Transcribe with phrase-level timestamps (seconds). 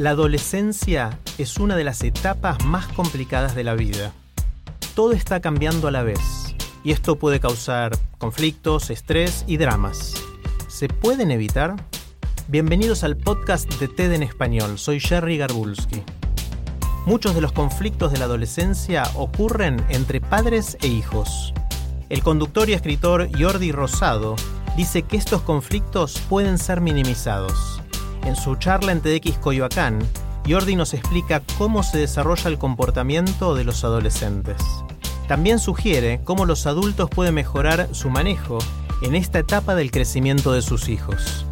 [0.00, 4.14] La adolescencia es una de las etapas más complicadas de la vida.
[4.94, 10.14] Todo está cambiando a la vez y esto puede causar conflictos, estrés y dramas.
[10.68, 11.76] ¿Se pueden evitar?
[12.48, 14.78] Bienvenidos al podcast de TED en español.
[14.78, 16.02] Soy Jerry Garbulski.
[17.04, 21.52] Muchos de los conflictos de la adolescencia ocurren entre padres e hijos.
[22.08, 24.36] El conductor y escritor Jordi Rosado
[24.78, 27.79] dice que estos conflictos pueden ser minimizados.
[28.24, 29.98] En su charla en TEDx Coyoacán,
[30.48, 34.56] Jordi nos explica cómo se desarrolla el comportamiento de los adolescentes.
[35.28, 38.58] También sugiere cómo los adultos pueden mejorar su manejo
[39.02, 41.46] en esta etapa del crecimiento de sus hijos.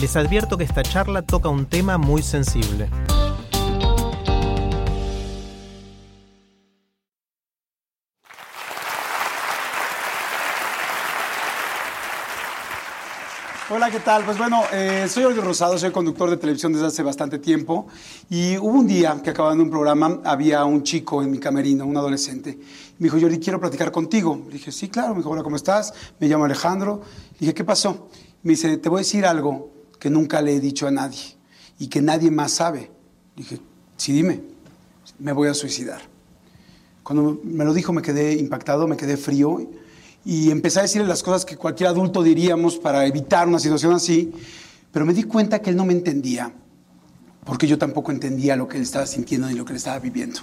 [0.00, 2.88] Les advierto que esta charla toca un tema muy sensible.
[13.72, 14.24] Hola, ¿qué tal?
[14.24, 17.86] Pues bueno, eh, soy Jordi Rosado, soy conductor de televisión desde hace bastante tiempo
[18.28, 21.96] y hubo un día que acabando un programa había un chico en mi camerino, un
[21.96, 22.58] adolescente.
[22.98, 24.42] Me dijo, Jordi, quiero platicar contigo.
[24.48, 25.10] Le dije, sí, claro.
[25.10, 25.94] Me dijo, hola, ¿cómo estás?
[26.18, 27.02] Me llamo Alejandro.
[27.34, 28.08] Le dije, ¿qué pasó?
[28.42, 31.36] Me dice, te voy a decir algo que nunca le he dicho a nadie
[31.78, 32.90] y que nadie más sabe.
[33.36, 33.60] Le dije,
[33.96, 34.40] sí, dime,
[35.20, 36.00] me voy a suicidar.
[37.04, 39.60] Cuando me lo dijo me quedé impactado, me quedé frío
[40.24, 44.32] y empecé a decirle las cosas que cualquier adulto diríamos para evitar una situación así,
[44.92, 46.52] pero me di cuenta que él no me entendía,
[47.44, 50.40] porque yo tampoco entendía lo que él estaba sintiendo ni lo que él estaba viviendo.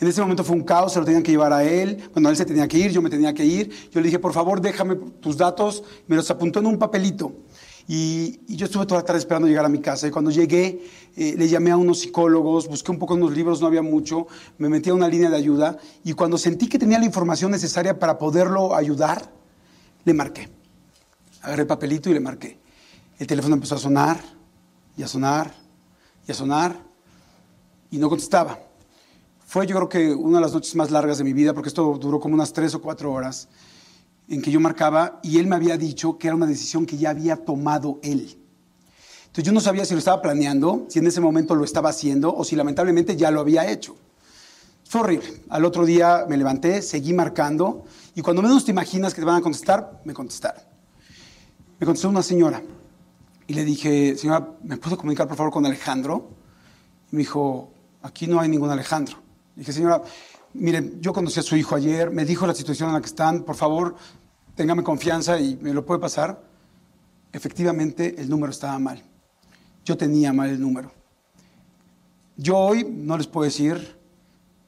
[0.00, 2.36] En ese momento fue un caos, se lo tenían que llevar a él, bueno, él
[2.36, 4.96] se tenía que ir, yo me tenía que ir, yo le dije, por favor, déjame
[4.96, 7.32] tus datos, me los apuntó en un papelito.
[7.86, 10.06] Y, yo estuve toda la tarde esperando llegar a mi casa.
[10.06, 10.86] Y cuando llegué,
[11.16, 14.26] eh, le llamé a unos psicólogos, busqué un poco unos libros, no había mucho,
[14.58, 15.76] me metí a una línea de ayuda.
[16.02, 19.30] Y cuando sentí que tenía la información necesaria para poderlo ayudar,
[20.04, 20.48] le marqué.
[21.42, 22.58] Agarré el papelito y le marqué.
[23.18, 24.18] El teléfono empezó a sonar,
[24.96, 25.52] y a sonar,
[26.26, 26.76] y a sonar,
[27.90, 28.58] y no contestaba.
[29.46, 31.98] Fue yo creo que una de las noches más largas de mi vida, porque esto
[32.00, 33.48] duró como unas tres o cuatro horas
[34.28, 37.10] en que yo marcaba y él me había dicho que era una decisión que ya
[37.10, 38.38] había tomado él.
[39.26, 42.34] Entonces yo no sabía si lo estaba planeando, si en ese momento lo estaba haciendo
[42.34, 43.96] o si lamentablemente ya lo había hecho.
[44.84, 45.42] Fue horrible.
[45.48, 47.84] Al otro día me levanté, seguí marcando
[48.14, 50.62] y cuando menos te imaginas que te van a contestar, me contestaron.
[51.80, 52.62] Me contestó una señora
[53.46, 56.30] y le dije, señora, ¿me puedo comunicar por favor con Alejandro?
[57.10, 59.16] Y me dijo, aquí no hay ningún Alejandro.
[59.56, 60.02] Le dije, señora,
[60.54, 63.42] miren, yo conocí a su hijo ayer, me dijo la situación en la que están,
[63.42, 63.96] por favor,
[64.54, 66.42] téngame confianza y me lo puede pasar.
[67.32, 69.02] Efectivamente, el número estaba mal.
[69.84, 70.92] Yo tenía mal el número.
[72.36, 73.98] Yo hoy no les puedo decir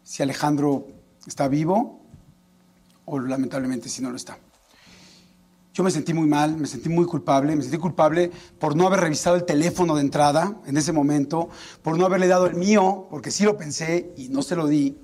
[0.03, 0.89] si Alejandro
[1.27, 2.01] está vivo
[3.05, 4.39] o lamentablemente si no lo está.
[5.73, 9.01] Yo me sentí muy mal, me sentí muy culpable, me sentí culpable por no haber
[9.01, 11.51] revisado el teléfono de entrada en ese momento,
[11.83, 14.97] por no haberle dado el mío, porque sí lo pensé y no se lo di.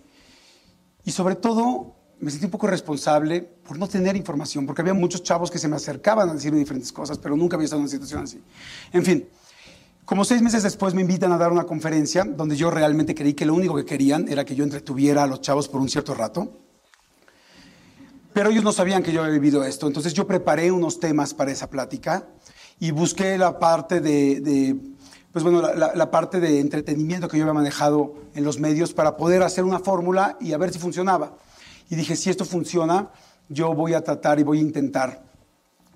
[1.04, 5.22] Y sobre todo, me sentí un poco responsable por no tener información, porque había muchos
[5.22, 7.90] chavos que se me acercaban a decirme diferentes cosas, pero nunca había estado en una
[7.90, 8.40] situación así.
[8.92, 9.26] En fin,
[10.04, 13.44] como seis meses después me invitan a dar una conferencia donde yo realmente creí que
[13.44, 16.52] lo único que querían era que yo entretuviera a los chavos por un cierto rato.
[18.32, 21.50] Pero ellos no sabían que yo había vivido esto, entonces yo preparé unos temas para
[21.50, 22.26] esa plática
[22.78, 24.76] y busqué la parte de, de
[25.32, 29.43] pues bueno, la, parte de entretenimiento que yo había manejado en los medios para poder
[29.43, 31.37] hacer una fórmula y a ver si funcionaba.
[31.88, 33.10] Y dije, si esto funciona,
[33.48, 35.22] yo voy a tratar y voy a intentar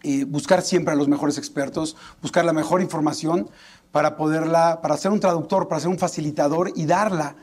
[0.03, 3.51] eh, buscar siempre a los mejores expertos, buscar la mejor información
[3.93, 7.37] para poderla, para ser un traductor, para ser un facilitador y darla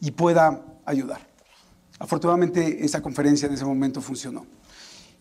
[0.00, 1.20] y pueda ayudar.
[1.98, 4.46] Afortunadamente esa conferencia en ese momento funcionó.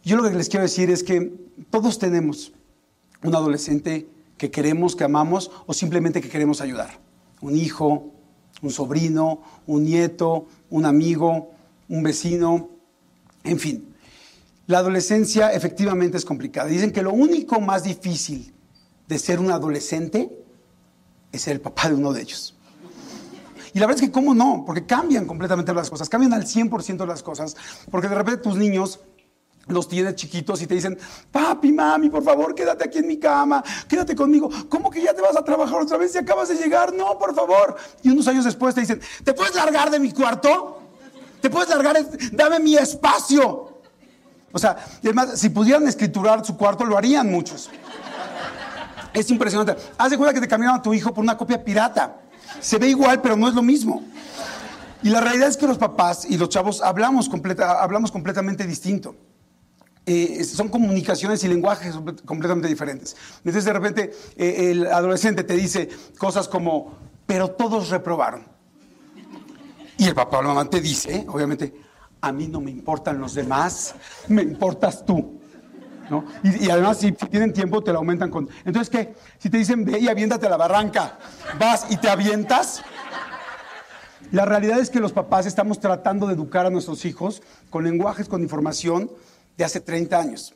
[0.04, 1.34] Yo lo que les quiero decir es que
[1.72, 2.52] todos tenemos
[3.24, 4.08] un adolescente
[4.38, 7.00] que queremos, que amamos o simplemente que queremos ayudar.
[7.42, 8.12] Un hijo,
[8.62, 11.52] un sobrino, un nieto, un amigo,
[11.90, 12.70] un vecino,
[13.44, 13.94] en fin.
[14.68, 16.70] La adolescencia efectivamente es complicada.
[16.70, 18.54] Dicen que lo único más difícil
[19.08, 20.32] de ser un adolescente
[21.32, 22.56] es ser el papá de uno de ellos.
[23.74, 24.64] Y la verdad es que, ¿cómo no?
[24.66, 27.58] Porque cambian completamente las cosas, cambian al 100% las cosas,
[27.90, 29.00] porque de repente tus niños
[29.68, 30.98] los tienes chiquitos y te dicen,
[31.32, 34.50] papi, mami, por favor, quédate aquí en mi cama, quédate conmigo.
[34.70, 36.94] ¿Cómo que ya te vas a trabajar otra vez si acabas de llegar?
[36.94, 37.76] No, por favor.
[38.02, 40.80] Y unos años después te dicen, ¿te puedes largar de mi cuarto?
[41.42, 41.98] ¿Te puedes largar?
[42.32, 43.80] Dame mi espacio.
[44.52, 47.70] O sea, además, si pudieran escriturar su cuarto, lo harían muchos.
[49.14, 49.82] Es impresionante.
[49.98, 52.18] Haz de cuenta que te cambiaron a tu hijo por una copia pirata.
[52.60, 54.04] Se ve igual, pero no es lo mismo.
[55.02, 57.30] Y la realidad es que los papás y los chavos hablamos,
[57.60, 59.16] hablamos completamente distinto.
[60.06, 61.96] Eh, son comunicaciones y lenguajes
[62.26, 63.16] completamente diferentes.
[63.38, 68.46] Entonces de repente eh, el adolescente te dice cosas como, pero todos reprobaron.
[69.98, 71.74] Y el papá o la mamá te dice, obviamente,
[72.20, 73.96] a mí no me importan los demás,
[74.28, 75.40] me importas tú.
[76.44, 78.50] Y, además, si, tienen tiempo, te lo aumentan con.
[78.66, 79.16] Entonces, ¿qué?
[79.40, 81.18] Si te dicen, ve y aviéntate a la barranca,
[81.58, 82.84] vas y te avientas.
[84.32, 88.28] La realidad es que los papás estamos tratando de educar a nuestros hijos con lenguajes,
[88.28, 89.10] con información
[89.58, 90.54] de hace 30 años.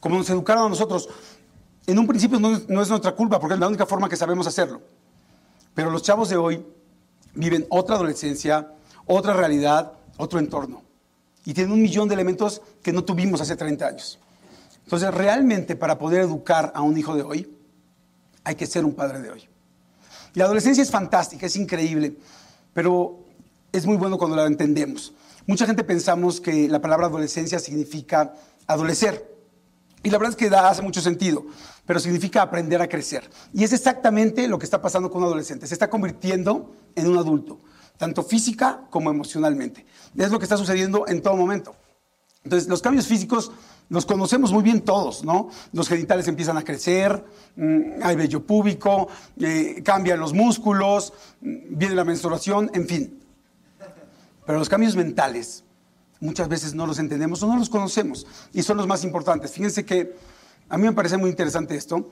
[0.00, 1.08] Como nos educaron a nosotros.
[1.86, 4.46] En un principio no, no es nuestra culpa, porque es la única forma que sabemos
[4.46, 4.82] hacerlo.
[5.74, 6.64] Pero los chavos de hoy
[7.34, 8.72] viven otra adolescencia,
[9.06, 10.82] otra realidad, otro entorno.
[11.44, 14.18] Y tienen un millón de elementos que no tuvimos hace 30 años.
[14.84, 17.54] Entonces, realmente para poder educar a un hijo de hoy,
[18.44, 19.48] hay que ser un padre de hoy.
[20.34, 22.16] La adolescencia es fantástica, es increíble,
[22.72, 23.24] pero
[23.72, 25.12] es muy bueno cuando la entendemos.
[25.48, 28.34] Mucha gente pensamos que la palabra adolescencia significa
[28.66, 29.34] adolecer.
[30.02, 31.46] Y la verdad es que da, hace mucho sentido,
[31.86, 33.30] pero significa aprender a crecer.
[33.54, 35.66] Y es exactamente lo que está pasando con un adolescente.
[35.66, 37.60] Se está convirtiendo en un adulto,
[37.96, 39.86] tanto física como emocionalmente.
[40.18, 41.74] Es lo que está sucediendo en todo momento.
[42.44, 43.50] Entonces, los cambios físicos
[43.88, 45.48] los conocemos muy bien todos, ¿no?
[45.72, 47.24] Los genitales empiezan a crecer,
[47.56, 49.08] mm, hay vello púbico,
[49.40, 53.27] eh, cambian los músculos, mm, viene la menstruación, en fin.
[54.48, 55.62] Pero los cambios mentales
[56.20, 59.50] muchas veces no los entendemos o no los conocemos y son los más importantes.
[59.52, 60.16] Fíjense que
[60.70, 62.08] a mí me parece muy interesante esto.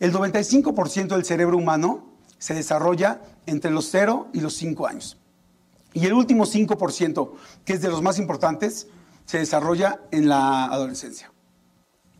[0.00, 5.18] El 95% del cerebro humano se desarrolla entre los 0 y los 5 años.
[5.92, 7.32] Y el último 5%,
[7.66, 8.86] que es de los más importantes,
[9.26, 11.30] se desarrolla en la adolescencia.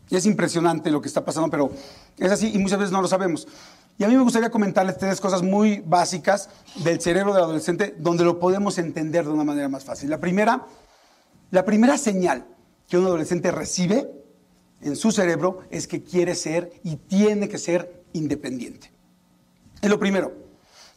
[0.07, 1.71] Y es impresionante lo que está pasando, pero
[2.19, 3.47] es así y muchas veces no lo sabemos.
[3.97, 6.49] Y a mí me gustaría comentarles tres cosas muy básicas
[6.83, 10.09] del cerebro del adolescente donde lo podemos entender de una manera más fácil.
[10.09, 10.65] La primera,
[11.49, 12.45] la primera señal
[12.87, 14.09] que un adolescente recibe
[14.81, 18.91] en su cerebro es que quiere ser y tiene que ser independiente.
[19.81, 20.31] Es lo primero.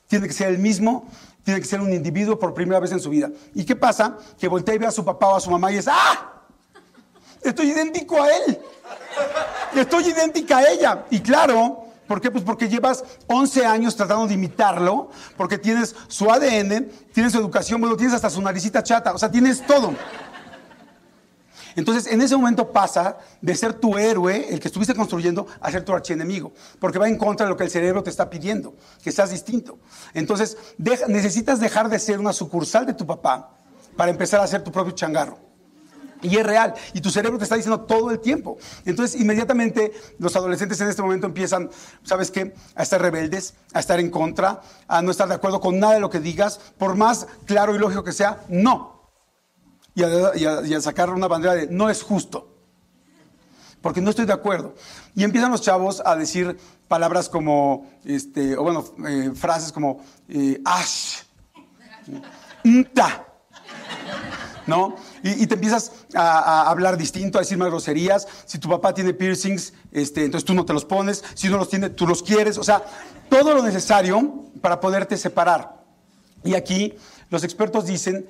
[0.06, 1.06] Tiene que ser el mismo
[1.43, 3.31] tiene que ser un individuo por primera vez en su vida.
[3.55, 4.17] ¿Y qué pasa?
[4.38, 6.44] Que voltea ve a su papá o a su mamá y es, ¡ah!
[7.43, 8.61] Estoy idéntico a él.
[9.75, 11.06] Estoy idéntica a ella.
[11.11, 12.29] Y claro, ¿por qué?
[12.29, 17.81] Pues porque llevas 11 años tratando de imitarlo, porque tienes su ADN, tienes su educación,
[17.81, 19.95] bueno, tienes hasta su naricita chata, o sea, tienes todo.
[21.77, 25.85] Entonces, en ese momento pasa de ser tu héroe, el que estuviste construyendo, a ser
[25.85, 28.75] tu archienemigo, porque va en contra de lo que el cerebro te está pidiendo,
[29.05, 29.79] que seas distinto.
[30.13, 30.59] Entonces,
[31.06, 33.51] necesitas dejar de ser una sucursal de tu papá
[33.97, 35.50] para empezar a ser tu propio changarro.
[36.22, 36.75] Y es real.
[36.93, 38.58] Y tu cerebro te está diciendo todo el tiempo.
[38.84, 41.70] Entonces, inmediatamente los adolescentes en este momento empiezan,
[42.02, 42.55] ¿sabes qué?
[42.75, 46.00] A estar rebeldes, a estar en contra, a no estar de acuerdo con nada de
[46.00, 49.00] lo que digas, por más claro y lógico que sea, no
[49.94, 52.49] y a, sacar una bandera de no es justo,
[53.81, 54.75] porque no estoy de acuerdo.
[55.14, 56.58] Y empiezan los chavos a decir
[56.88, 61.22] palabras como, este, o bueno, eh, frases como eh, ash,
[65.22, 68.27] Y, te empiezas a, hablar distinto, a decir más groserías.
[68.46, 71.24] Si tu papá tiene piercings, este, entonces tú no te los pones.
[71.34, 72.58] Si no los tiene, tú los quieres.
[72.58, 72.82] O sea,
[73.29, 75.81] todo lo necesario para poderte separar.
[76.44, 76.94] Y aquí
[77.31, 78.27] los expertos dicen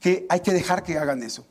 [0.00, 1.46] que hay que dejar que hagan eso.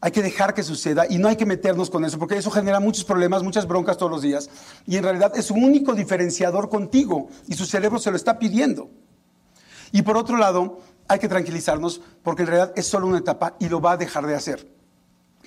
[0.00, 2.78] Hay que dejar que suceda y no hay que meternos con eso, porque eso genera
[2.78, 4.48] muchos problemas, muchas broncas todos los días.
[4.86, 8.90] Y en realidad es un único diferenciador contigo y su cerebro se lo está pidiendo.
[9.90, 13.68] Y por otro lado, hay que tranquilizarnos porque en realidad es solo una etapa y
[13.68, 14.78] lo va a dejar de hacer.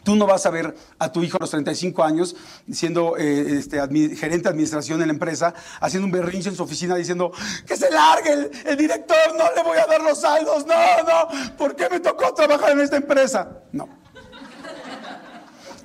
[0.03, 2.35] Tú no vas a ver a tu hijo a los 35 años
[2.71, 3.77] siendo eh, este,
[4.15, 7.31] gerente de administración en la empresa, haciendo un berrinche en su oficina diciendo,
[7.67, 11.75] que se largue el, director, no le voy a dar los saldos, no, no, ¿por
[11.75, 13.61] qué me tocó trabajar en esta empresa?
[13.71, 13.87] No.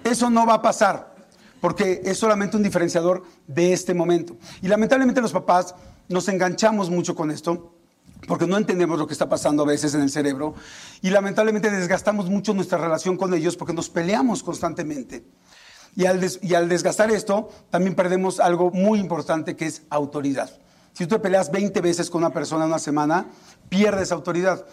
[0.02, 1.14] Eso no va a pasar,
[1.60, 4.38] porque es solamente un diferenciador de este momento.
[4.62, 5.74] Y lamentablemente los papás
[6.08, 7.75] nos enganchamos mucho con esto
[8.26, 10.54] porque no entendemos lo que está pasando a veces en el cerebro
[11.02, 15.24] y lamentablemente desgastamos mucho nuestra relación con ellos porque nos peleamos constantemente.
[15.94, 20.50] Y al, y al desgastar esto, también perdemos algo muy importante que es autoridad.
[20.92, 23.26] Si tú te peleas 20 veces con una persona en una semana,
[23.68, 24.66] pierdes autoridad.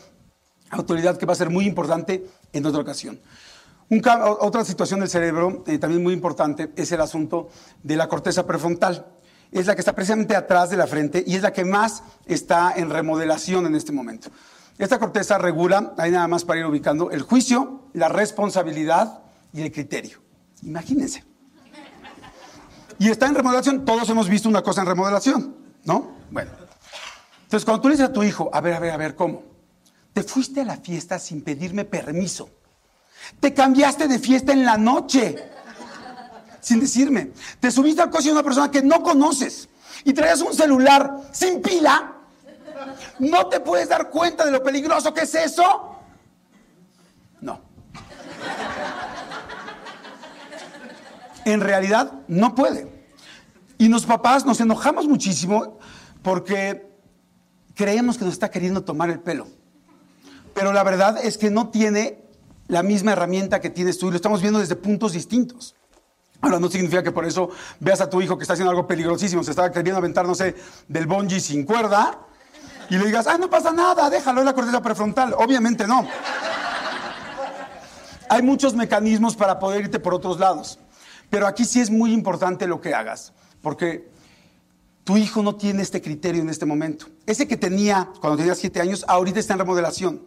[0.70, 3.20] Autoridad que va a ser muy importante en otra ocasión.
[4.40, 7.50] otra situación del cerebro, eh, también muy importante, es el asunto
[7.84, 9.06] de la corteza prefrontal.
[9.54, 12.74] Es la que está precisamente atrás de la frente y es la que más está
[12.76, 14.30] en remodelación en este momento.
[14.80, 19.22] Esta corteza regula, ahí nada más para ir ubicando, el juicio, la responsabilidad
[19.54, 20.20] y el criterio.
[20.64, 21.24] Imagínense.
[22.98, 26.16] Y está en remodelación, todos hemos visto una cosa en remodelación, ¿no?
[26.32, 26.52] Bueno.
[27.44, 29.44] Entonces, cuando tú le dices a tu hijo, a ver, a ver, a ver, ¿cómo?
[30.14, 32.50] Te fuiste a la fiesta sin pedirme permiso.
[33.40, 35.53] Te cambiaste de fiesta en la noche
[36.64, 37.32] sin decirme.
[37.60, 39.70] Te subiste al coche de una persona que no conoces
[40.04, 42.14] y traías un celular sin pila.
[43.20, 45.98] ¿No te puedes dar cuenta de lo peligroso que es eso?
[47.42, 47.62] No.
[51.46, 52.92] En realidad no puede.
[53.78, 55.80] Y los papás nos enojamos muchísimo
[56.22, 56.90] porque
[57.76, 59.48] creemos que nos está queriendo tomar el pelo.
[60.54, 62.24] Pero la verdad es que no tiene
[62.68, 65.76] la misma herramienta que tienes tú y lo estamos viendo desde puntos distintos.
[66.44, 69.44] Ahora, no significa que por eso veas a tu hijo que está haciendo algo peligrosísimo,
[69.46, 70.56] se está queriendo aventar, no sé,
[70.90, 72.20] del bungee sin cuerda,
[72.90, 75.34] y le digas, ah, no pasa nada, déjalo en la corteza prefrontal.
[75.38, 76.06] Obviamente no.
[78.28, 80.80] Hay muchos mecanismos para poder irte por otros lados.
[81.30, 83.32] Pero aquí sí es muy importante lo que hagas,
[83.62, 84.12] porque
[85.06, 87.06] tu hijo no tiene este criterio en este momento.
[87.26, 90.22] Ese que tenía cuando tenía siete años, ahorita está en remodelación.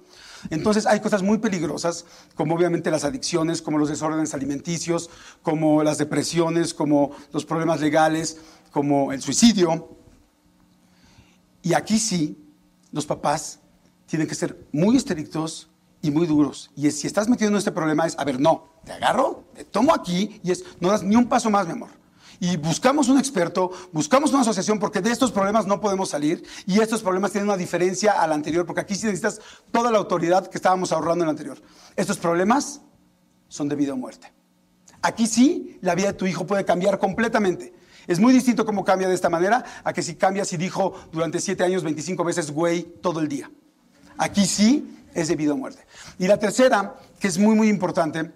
[0.50, 5.10] Entonces hay cosas muy peligrosas, como obviamente las adicciones, como los desórdenes alimenticios,
[5.42, 8.38] como las depresiones, como los problemas legales,
[8.70, 9.96] como el suicidio.
[11.62, 12.38] Y aquí sí,
[12.92, 13.60] los papás
[14.06, 15.68] tienen que ser muy estrictos
[16.02, 16.70] y muy duros.
[16.76, 19.94] Y si estás metiendo en este problema es, a ver, no, te agarro, te tomo
[19.94, 22.05] aquí y es, no das ni un paso más, mi amor
[22.40, 26.81] y buscamos un experto, buscamos una asociación porque de estos problemas no podemos salir y
[26.81, 29.40] estos problemas tienen una diferencia al anterior porque aquí sí necesitas
[29.71, 31.62] toda la autoridad que estábamos ahorrando en el anterior.
[31.95, 32.81] Estos problemas
[33.49, 34.33] son de vida o muerte.
[35.02, 37.73] Aquí sí la vida de tu hijo puede cambiar completamente.
[38.07, 41.40] Es muy distinto cómo cambia de esta manera a que si cambia si dijo durante
[41.40, 43.50] siete años 25 veces güey todo el día.
[44.19, 45.85] Aquí sí es de vida o muerte.
[46.19, 48.31] Y la tercera, que es muy, muy importante,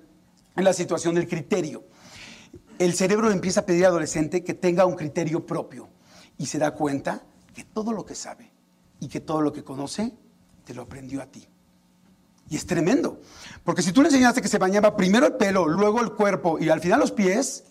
[0.57, 1.85] es la situación del criterio
[2.81, 5.91] el cerebro empieza a pedir al adolescente que tenga un criterio propio
[6.39, 7.23] y se da cuenta
[7.55, 8.51] que todo lo que sabe
[8.99, 10.15] y que todo lo que conoce
[10.65, 11.47] te lo aprendió a ti.
[12.49, 13.21] Y es tremendo,
[13.65, 16.71] porque si tú le enseñaste que se bañaba primero el pelo, luego el cuerpo y
[16.71, 17.65] al final los pies,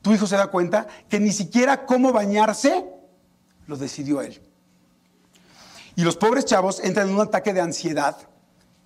[0.00, 2.86] tu hijo se da cuenta que ni siquiera cómo bañarse
[3.66, 4.40] lo decidió él.
[5.94, 8.16] Y los pobres chavos entran en un ataque de ansiedad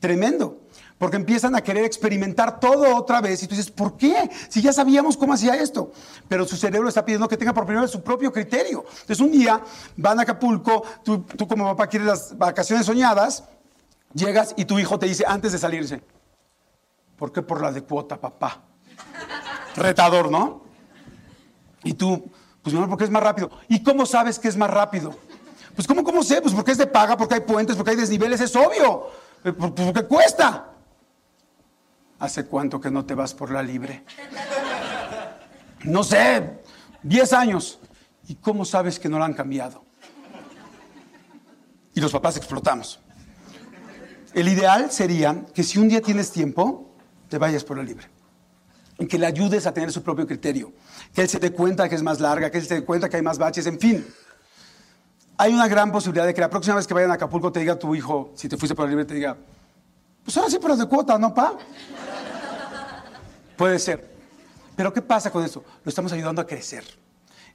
[0.01, 0.61] tremendo
[1.03, 4.31] porque empiezan a querer experimentar todo otra vez y tú dices, ¿por qué?
[4.49, 5.91] Si ya sabíamos cómo hacía esto.
[6.29, 8.85] Pero su cerebro está pidiendo que tenga por primera vez su propio criterio.
[8.89, 9.61] Entonces un día
[9.97, 13.43] van a Acapulco, tú, como papá quieres las vacaciones soñadas,
[14.15, 16.01] llegas y tu hijo te dice antes de salirse,
[17.17, 18.61] ¿por qué por la de cuota, papá?
[19.75, 20.63] Retador, ¿no?
[21.83, 22.31] Y tú,
[22.63, 23.51] pues no, porque es más rápido.
[23.67, 25.13] ¿Y cómo sabes que es más rápido?
[25.75, 26.41] Pues ¿cómo, cómo sé?
[26.41, 29.09] Pues porque es de paga, porque hay puentes, porque hay desniveles, es obvio.
[29.43, 30.69] Eh, porque cuesta.
[32.23, 34.05] ¿Hace cuánto que no te vas por la libre?
[35.83, 36.61] No sé,
[37.03, 37.81] 10 años.
[38.29, 39.85] ¿Y cómo sabes que no la han cambiado?
[41.93, 43.01] Y los papás explotamos.
[44.35, 46.95] El ideal sería que si un día tienes tiempo,
[47.29, 48.07] te vayas por la libre.
[49.01, 50.73] Y que le ayudes a tener su propio criterio.
[51.13, 53.17] Que él se dé cuenta que es más larga, que él se dé cuenta que
[53.17, 54.07] hay más baches, en fin.
[55.39, 57.77] Hay una gran posibilidad de que la próxima vez que vayan a Acapulco te diga
[57.77, 59.37] tu hijo, si te fuiste por la libre, te diga,
[60.25, 61.57] pues ahora sí las de cuota, ¿no, pa?
[63.63, 64.11] Puede ser.
[64.75, 65.63] Pero ¿qué pasa con eso?
[65.85, 66.83] Lo estamos ayudando a crecer.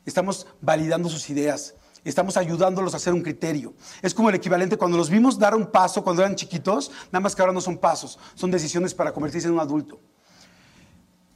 [0.06, 1.76] Estamos validando sus ideas.
[2.06, 3.74] Estamos ayudándolos a hacer un criterio.
[4.02, 7.36] Es como el equivalente cuando los vimos dar un paso cuando eran chiquitos, nada más
[7.36, 10.00] que ahora no son pasos, son decisiones para convertirse en un adulto.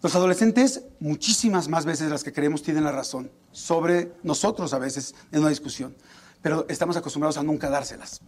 [0.01, 5.15] Los adolescentes, muchísimas más veces las que creemos, tienen la razón sobre nosotros a veces
[5.33, 5.97] en una discusión,
[6.41, 8.21] pero estamos acostumbrados a nunca dárselas.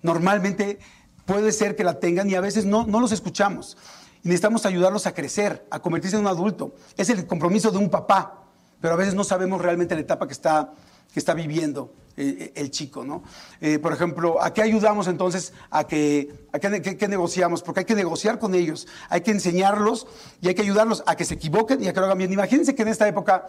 [0.00, 0.78] Normalmente
[1.26, 3.76] puede ser que la tengan y a veces no, no los escuchamos.
[4.22, 6.74] Y necesitamos ayudarlos a crecer, a convertirse en un adulto.
[6.96, 8.44] Es el compromiso de un papá,
[8.80, 10.72] pero a veces no sabemos realmente la etapa que está,
[11.12, 13.22] que está viviendo eh, eh, el chico, ¿no?
[13.62, 17.62] Eh, por ejemplo, ¿a qué ayudamos entonces a que, a qué, negociamos?
[17.62, 20.06] Porque hay que negociar con ellos, hay que enseñarlos
[20.42, 22.32] y hay que ayudarlos a que se equivoquen y a que lo hagan bien.
[22.32, 23.48] Imagínense que en esta época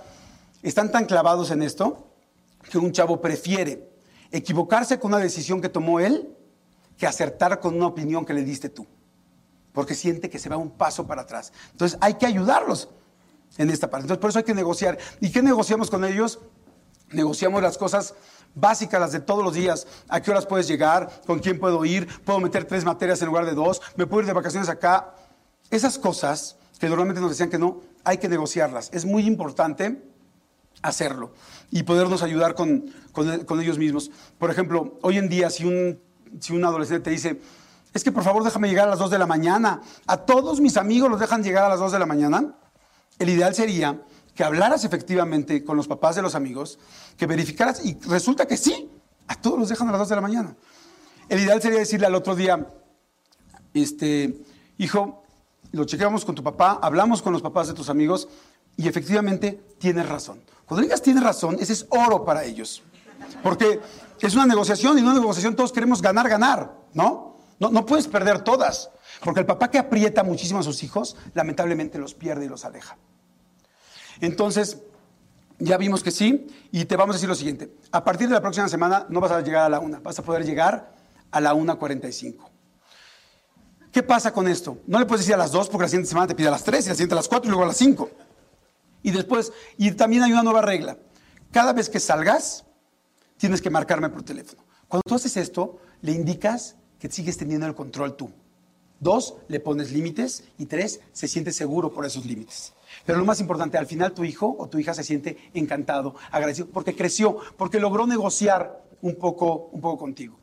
[0.64, 2.08] están tan clavados en esto
[2.70, 3.90] que un chavo prefiere
[4.32, 6.30] equivocarse con una decisión que tomó él
[6.98, 8.88] que acertar con una opinión que le diste tú
[9.74, 11.54] porque siente que se va un paso para atrás.
[11.72, 12.90] Entonces hay que ayudarlos
[13.58, 14.04] en esta parte.
[14.04, 14.98] Entonces por eso hay que negociar.
[15.20, 16.40] ¿Y qué negociamos con ellos?
[17.12, 18.14] Negociamos las cosas
[18.56, 19.88] básicas, las de todos los días.
[20.08, 21.22] ¿A qué horas puedes llegar?
[21.26, 22.08] ¿Con quién puedo ir?
[22.24, 23.82] ¿Puedo meter tres materias en lugar de dos?
[23.96, 25.14] ¿Me puedo ir de vacaciones acá?
[25.72, 28.90] esas cosas que normalmente nos decían que no, hay que negociarlas.
[28.94, 30.04] Es muy importante
[30.82, 31.34] hacerlo
[31.72, 34.12] y podernos ayudar con, con, ellos mismos.
[34.38, 36.00] Por ejemplo, hoy en día, si un,
[36.40, 37.40] si un adolescente te dice,
[37.94, 40.78] es que por favor déjame llegar a las 2 de la mañana, a todos mis
[40.78, 42.56] amigos los dejan llegar a las 2 de la mañana,
[43.20, 44.02] el ideal sería
[44.36, 46.80] que hablaras efectivamente con los papás de los amigos,
[47.18, 48.90] que verificaras y resulta que sí,
[49.28, 50.56] a todos los dejan a las 2 de la mañana.
[51.28, 52.68] El ideal sería decirle al otro día,
[53.74, 54.42] este,
[54.78, 55.24] hijo,
[55.72, 58.28] lo chequeamos con tu papá, hablamos con los papás de tus amigos
[58.78, 60.42] y efectivamente tienes razón.
[60.66, 62.82] Cuando digas tienes razón, ese es oro para ellos.
[63.44, 63.80] Porque
[64.20, 67.31] es una negociación y en una negociación todos queremos ganar, ganar, ¿no?
[67.62, 68.90] No, no puedes perder todas.
[69.24, 72.98] Porque el papá que aprieta muchísimo a sus hijos, lamentablemente los pierde y los aleja.
[74.20, 74.80] Entonces,
[75.60, 77.72] ya vimos que sí, y te vamos a decir lo siguiente.
[77.92, 80.24] A partir de la próxima semana no vas a llegar a la una, vas a
[80.24, 80.92] poder llegar
[81.30, 82.50] a la 1.45.
[83.92, 84.80] ¿Qué pasa con esto?
[84.88, 86.64] No le puedes decir a las 2 porque la siguiente semana te pide a las
[86.64, 88.10] 3 y la siguiente a las 4 y luego a las 5.
[89.04, 90.98] Y después, y también hay una nueva regla.
[91.52, 92.66] Cada vez que salgas,
[93.38, 94.64] tienes que marcarme por teléfono.
[94.88, 98.30] Cuando tú haces esto, le indicas que sigues teniendo el control tú.
[99.00, 100.44] Dos, le pones límites.
[100.60, 102.74] Y tres, se siente seguro por esos límites.
[103.06, 106.68] Pero lo más importante, al final tu hijo o tu hija se siente encantado, agradecido,
[106.68, 110.38] porque creció, porque logró negociar un poco, un poco contigo.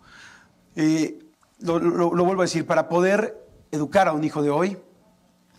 [0.74, 1.20] Eh,
[1.60, 1.78] lo,
[2.10, 4.76] vuelvo a decir, para poder educar a un hijo de hoy,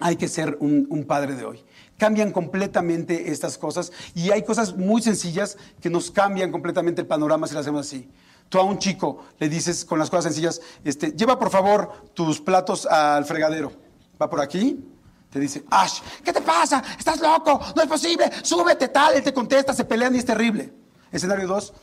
[0.01, 1.63] hay que ser un, un, padre de hoy.
[1.97, 7.47] Cambian completamente estas cosas y hay cosas muy sencillas que nos cambian completamente el panorama
[7.47, 8.09] si lo hacemos así.
[8.49, 12.41] Tú a un chico le dices con las cosas sencillas, este, lleva por favor tus
[12.41, 13.71] platos al fregadero.
[14.19, 14.83] Va por aquí,
[15.29, 16.83] te dice, Ash, ¿qué te pasa?
[16.97, 17.61] ¿Estás loco?
[17.75, 19.13] No es posible, súbete tal.
[19.13, 20.73] Él te contesta, se pelean y es terrible.
[21.11, 21.73] Escenario 2,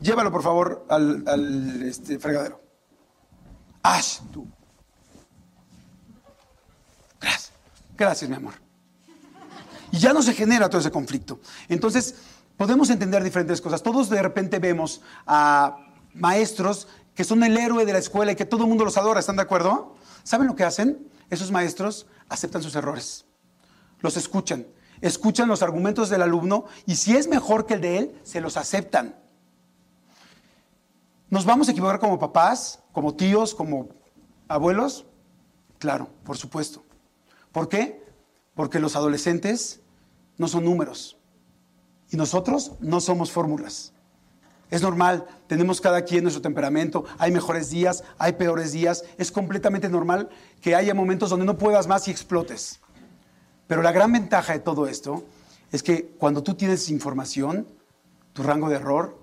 [0.00, 2.60] llévalo por favor al, este, fregadero.
[3.82, 4.46] Ash, tú.
[7.20, 7.52] Gracias.
[7.96, 8.54] Gracias, mi amor.
[9.90, 11.40] Y ya no se genera todo ese conflicto.
[11.68, 12.14] Entonces,
[12.56, 13.82] podemos entender diferentes cosas.
[13.82, 15.83] Todos de repente vemos a
[16.14, 19.20] maestros que son el héroe de la escuela y que todo el mundo los adora,
[19.20, 19.94] ¿están de acuerdo?
[20.22, 21.08] ¿Saben lo que hacen?
[21.30, 23.24] Esos maestros aceptan sus errores,
[24.00, 24.66] los escuchan,
[25.00, 28.56] escuchan los argumentos del alumno y si es mejor que el de él, se los
[28.56, 29.16] aceptan.
[31.30, 33.88] ¿Nos vamos a equivocar como papás, como tíos, como
[34.48, 35.06] abuelos?
[35.78, 36.84] Claro, por supuesto.
[37.52, 38.04] ¿Por qué?
[38.54, 39.80] Porque los adolescentes
[40.36, 41.16] no son números
[42.10, 43.93] y nosotros no somos fórmulas.
[44.70, 49.88] Es normal, tenemos cada quien nuestro temperamento, hay mejores días, hay peores días, es completamente
[49.88, 50.28] normal
[50.60, 52.80] que haya momentos donde no puedas más y explotes.
[53.66, 55.24] Pero la gran ventaja de todo esto
[55.70, 57.66] es que cuando tú tienes información,
[58.32, 59.18] tu rango de error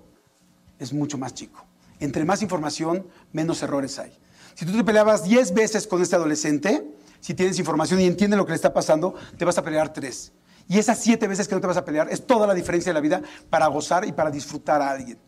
[0.78, 1.64] es mucho más chico.
[2.00, 4.18] Entre más información, menos errores hay.
[4.54, 6.84] Si tú te peleabas 10 veces con este adolescente,
[7.20, 10.32] si tienes información y entiendes lo que le está pasando, te vas a pelear 3.
[10.68, 12.94] Y esas 7 veces que no te vas a pelear es toda la diferencia de
[12.94, 15.18] la vida para gozar y para disfrutar a alguien.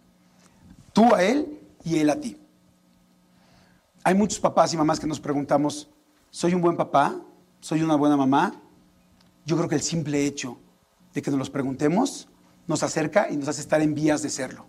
[0.95, 2.41] Tú a él y él a ti.
[4.05, 5.91] Hay muchos papás y mamás que nos preguntamos,
[6.31, 7.21] ¿soy un buen papá?
[7.61, 8.55] ¿Soy una buena mamá?
[9.45, 10.57] Yo creo que el simple hecho
[11.13, 12.29] de que nos los preguntemos
[12.67, 14.67] nos acerca y nos hace estar en vías de serlo.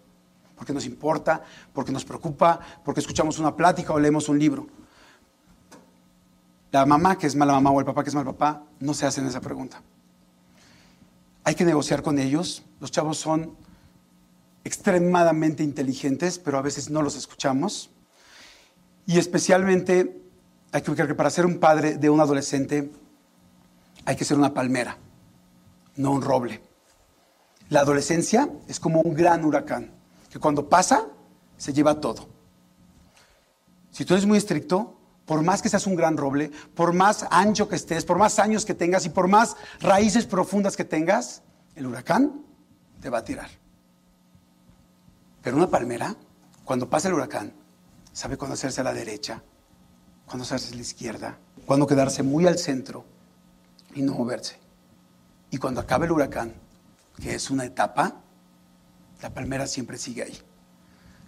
[0.56, 4.68] Porque nos importa, porque nos preocupa, porque escuchamos una plática o leemos un libro.
[6.72, 9.06] La mamá que es mala mamá o el papá que es mal papá no se
[9.06, 9.84] hacen esa pregunta.
[11.44, 12.64] Hay que negociar con ellos.
[12.80, 13.56] Los chavos son
[14.66, 17.92] extremadamente inteligentes, pero a veces no los escuchamos.
[19.06, 20.22] Y especialmente,
[20.72, 22.92] hay que ver que para ser un padre de un adolescente
[24.04, 24.98] hay que ser una palmera,
[25.96, 26.62] no un roble.
[27.70, 29.92] La adolescencia es como un gran huracán,
[30.30, 31.08] que cuando pasa,
[31.58, 32.28] se lleva todo.
[33.92, 37.68] Si tú eres muy estricto, por más que seas un gran roble, por más ancho
[37.68, 41.42] que estés, por más años que tengas y por más raíces profundas que tengas,
[41.76, 42.44] el huracán
[43.02, 43.65] te va a tirar.
[45.46, 46.16] Pero una palmera,
[46.64, 47.54] cuando pasa el huracán,
[48.12, 49.44] sabe cuándo hacerse a la derecha,
[50.26, 53.06] cuándo hacerse a la izquierda, cuándo quedarse muy al centro
[53.94, 54.58] y no moverse.
[55.52, 56.56] Y cuando acabe el huracán,
[57.22, 58.24] que es una etapa,
[59.22, 60.38] la palmera siempre sigue ahí.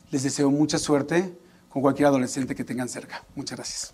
[0.10, 1.38] Les deseo mucha suerte
[1.70, 3.24] con cualquier adolescente que tengan cerca.
[3.36, 3.92] Muchas gracias.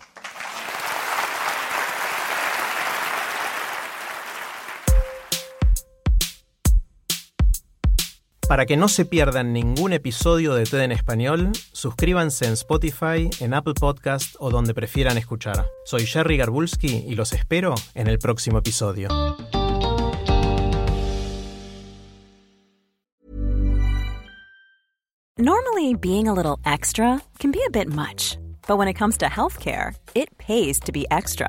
[8.48, 13.54] Para que no se pierdan ningún episodio de TED en español, suscríbanse en Spotify, en
[13.54, 15.66] Apple Podcast o donde prefieran escuchar.
[15.86, 19.08] Soy Jerry Garbulski y los espero en el próximo episodio.
[25.36, 28.36] Normally, being a little extra can be a bit much,
[28.68, 31.48] but when it comes to healthcare, it pays to be extra.